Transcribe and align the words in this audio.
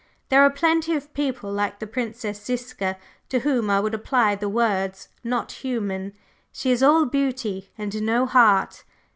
There 0.29 0.41
are 0.41 0.49
plenty 0.49 0.95
of 0.95 1.13
people 1.13 1.51
like 1.53 1.77
the 1.77 1.85
Princess 1.85 2.43
Ziska 2.43 2.97
to 3.29 3.41
whom 3.41 3.69
I 3.69 3.79
would 3.79 3.93
apply 3.93 4.33
the 4.33 4.49
words 4.49 5.09
'not 5.23 5.51
human.' 5.51 6.13
She 6.51 6.71
is 6.71 6.81
all 6.81 7.05
beauty 7.05 7.69
and 7.77 8.01
no 8.01 8.25
heart. 8.25 8.83